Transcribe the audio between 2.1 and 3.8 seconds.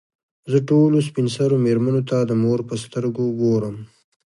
د مور په سترګو ګورم.